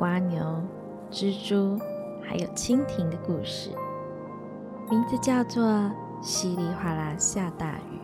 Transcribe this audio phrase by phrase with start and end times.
[0.00, 0.62] 蜗牛、
[1.10, 1.78] 蜘蛛
[2.26, 3.70] 还有蜻蜓的故事。
[4.90, 5.62] 名字叫做
[6.22, 7.98] 《稀里哗啦下大雨》，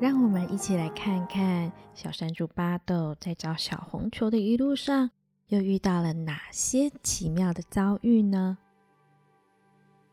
[0.00, 5.10] 让我们一起来看看小山猪巴豆在找小红球的一路上，
[5.48, 8.56] 又遇到了哪些奇妙的遭遇呢？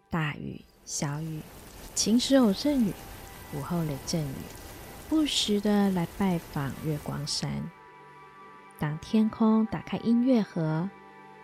[0.10, 1.40] 大雨、小雨、
[1.96, 2.92] 晴时偶阵雨、
[3.56, 4.34] 午后雷阵雨，
[5.08, 7.50] 不时的来拜访月光山。
[8.80, 10.90] 当天空打开音乐盒，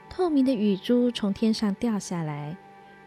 [0.09, 2.55] 透明的雨珠从天上掉下来。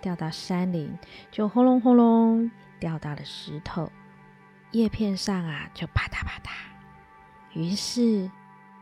[0.00, 0.96] 掉到山林，
[1.28, 2.48] 就轰隆轰隆
[2.78, 3.90] 掉到了石头
[4.70, 6.50] 叶片上啊，就啪嗒啪嗒。
[7.52, 8.30] 于是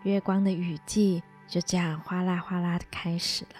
[0.03, 3.57] 月光的雨季就这样哗啦哗啦的开始了。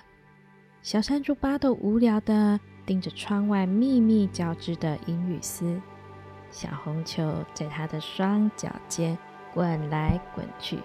[0.83, 5.81] 小山猪巴豆无聊的盯着窗外密密交织的阴雨丝，
[6.51, 9.17] 小红球在他的双脚间
[9.55, 10.79] 滚来滚去。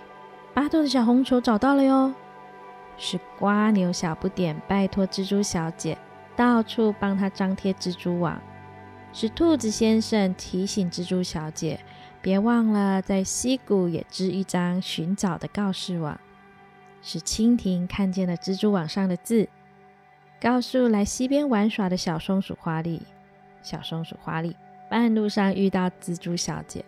[0.54, 2.14] 巴豆的小红球找到了哟，
[2.98, 5.98] 是瓜牛小不点拜托蜘蛛小姐。
[6.34, 8.42] 到处帮他张贴蜘蛛网，
[9.14, 11.80] 是兔子先生提醒蜘蛛小姐
[12.22, 16.20] 别忘了在溪谷也织一张寻找的告示网。
[17.02, 19.48] 是蜻蜓看见了蜘蛛网上的字，
[20.40, 23.02] 告诉来溪边玩耍的小松鼠花丽。
[23.62, 24.56] 小松鼠花丽
[24.90, 26.84] 半路上遇到蜘蛛小姐，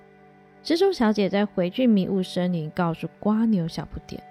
[0.64, 4.24] 蜘蛛小姐在回去迷雾森林告诉瓜牛小不点，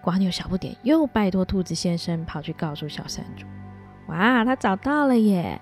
[0.00, 3.44] 瓜牛小不点又拜托兔子先生跑去告诉小山猪。
[4.06, 5.60] 哇，他找到了耶！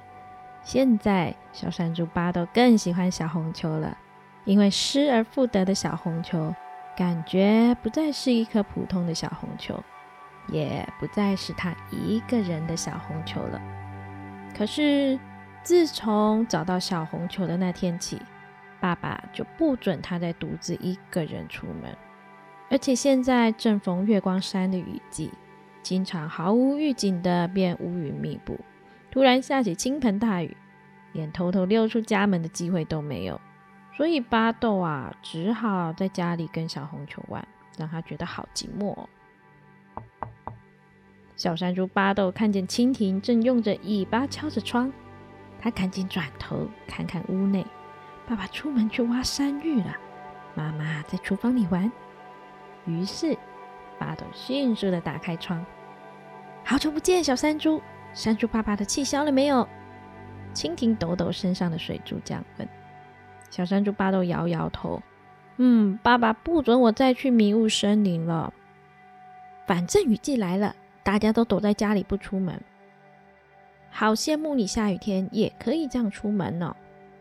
[0.62, 3.96] 现在小山猪巴豆更喜欢小红球了，
[4.44, 6.54] 因为失而复得的小红球，
[6.94, 9.82] 感觉不再是一颗普通的小红球，
[10.48, 13.58] 也不再是他一个人的小红球了。
[14.54, 15.18] 可是
[15.62, 18.20] 自从找到小红球的那天起，
[18.80, 21.96] 爸爸就不准他再独自一个人出门，
[22.70, 25.30] 而且现在正逢月光山的雨季。
[25.82, 28.58] 经常毫无预警的便乌云密布，
[29.08, 30.56] 突然下起倾盆大雨，
[31.12, 33.40] 连偷偷溜出家门的机会都没有。
[33.96, 37.46] 所以巴豆啊，只好在家里跟小红球玩，
[37.78, 38.92] 让他觉得好寂寞。
[38.94, 39.08] 哦
[41.36, 44.90] 小山猪巴豆看见蜻蜓正用着尾巴敲着窗，
[45.60, 47.64] 他赶紧转头看看屋内，
[48.28, 49.96] 爸爸出门去挖山芋了，
[50.54, 51.90] 妈妈在厨房里玩。
[52.84, 53.36] 于是
[53.98, 55.64] 巴豆迅速的打开窗。
[56.64, 57.80] 好久不见，小山猪！
[58.12, 59.66] 山猪爸爸的气消了没有？
[60.54, 62.68] 蜻蜓抖抖身上的水珠，这样问。
[63.50, 65.00] 小山猪巴豆摇摇头
[65.58, 68.52] ：“嗯，爸爸不准我再去迷雾森林了。
[69.66, 72.60] 反正雨季来了，大家都躲在家里不出门。
[73.90, 76.74] 好羡慕你，下雨天也可以这样出门呢。”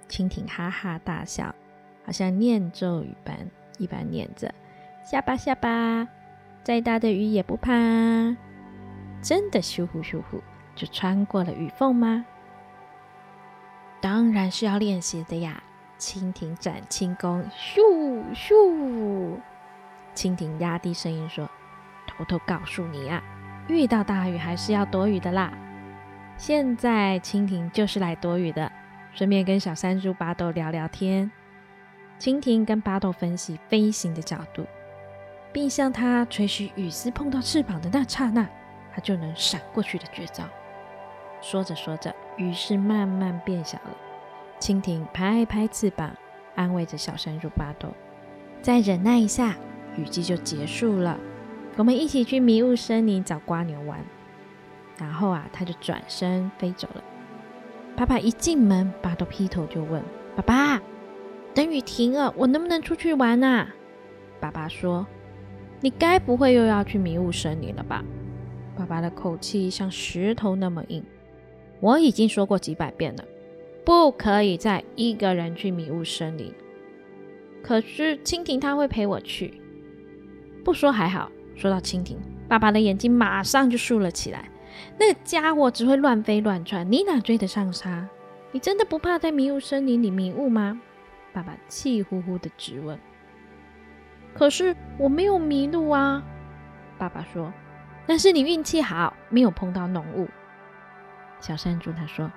[0.09, 1.53] 蜻蜓哈哈大笑，
[2.05, 3.35] 好像念咒语般
[3.77, 4.53] 一般念着
[5.03, 6.07] ：“下吧下吧，
[6.63, 7.71] 再大的雨也不怕。”
[9.21, 10.41] 真的咻呼咻呼
[10.75, 12.25] 就穿过了雨缝吗？
[14.01, 15.63] 当然是要练习的呀！
[15.97, 19.39] 蜻蜓展轻功，咻咻。
[20.13, 21.49] 蜻蜓压低声音说
[22.05, 23.23] ：“偷偷告诉你啊，
[23.67, 25.51] 遇到大雨还是要躲雨的啦。
[26.37, 28.71] 现在蜻蜓就是来躲雨的，
[29.15, 31.31] 顺便跟小山猪巴豆聊聊天。”
[32.21, 34.65] 蜻蜓跟巴豆分析飞行的角度，
[35.51, 38.47] 并向他吹嘘雨丝碰到翅膀的那刹那。
[38.93, 40.45] 它就能闪过去的绝招。
[41.41, 43.97] 说着说着，雨势慢慢变小了。
[44.57, 46.15] 蜻蜓拍拍翅膀，
[46.55, 47.89] 安慰着小山猪巴豆
[48.63, 49.57] ：“再忍耐一下，
[49.97, 51.19] 雨季就结束了。
[51.75, 53.99] 我们一起去迷雾森林找瓜牛玩。”
[54.97, 57.03] 然后啊，他就转身飞走了。
[57.95, 60.03] 爸爸一进门，巴豆劈头就问
[60.35, 60.81] ：“爸爸，
[61.53, 63.73] 等雨停了，我能不能出去玩啊？”
[64.41, 65.07] 爸爸说
[65.79, 68.03] ：“你该不会又要去迷雾森林了吧？”
[68.77, 71.01] 爸爸的口气像石头那么硬。
[71.79, 73.23] 我已经说过几百遍了，
[73.85, 76.53] 不可以再一个人去迷雾森林。
[77.63, 79.53] 可是蜻蜓他会陪我去，
[80.63, 84.49] 不说还好，说到蜻蜓，爸爸的眼睛马上就竖了起来。
[84.97, 88.09] 那个家伙只会乱飞乱窜，你哪追得上他？
[88.51, 90.79] 你真的不怕在迷雾森林里迷雾吗？
[91.33, 92.97] 爸爸气呼呼的质问。
[94.33, 96.23] 可是我没有迷路啊，
[96.97, 97.51] 爸爸说。
[98.07, 100.27] 但是你运气好，没有碰到浓雾。
[101.39, 102.31] 小山猪他说：“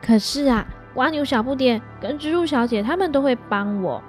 [0.00, 4.02] 可是啊，蜗牛小不点跟蜘蛛小姐他们都会帮我。”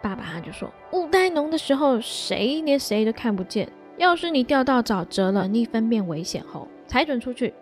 [0.00, 3.68] 爸爸他就说：“雾太浓的时候，谁连谁都看不见。
[4.00, 7.52] 要是你掉到沼泽了，你分辨危险后才准出去。”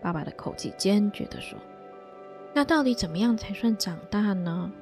[0.00, 1.58] 爸爸的口气坚决地说
[2.54, 4.72] ：“那到底怎么样才算长大呢？”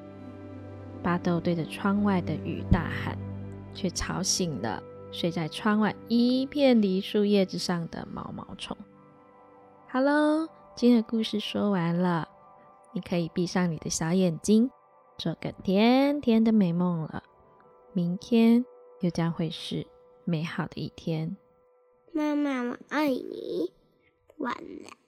[1.03, 3.19] 巴豆对着窗外的雨大喊，
[3.75, 4.81] 却吵醒了
[5.11, 8.77] 睡在窗外一片梨树叶子上的毛毛虫。
[9.89, 10.47] 好喽，
[10.77, 12.29] 今天的故事说完了，
[12.93, 14.71] 你可以闭上你的小眼睛。
[15.19, 17.25] 做个甜甜的美梦了，
[17.93, 18.65] 明天
[19.01, 19.85] 又将会是
[20.29, 21.37] 美好的一天。
[22.13, 23.73] 妈妈，我爱你，
[24.39, 24.57] 晚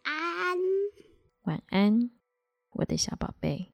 [0.04, 0.56] 安。
[1.42, 2.12] 晚安，
[2.70, 3.72] 我的小宝贝。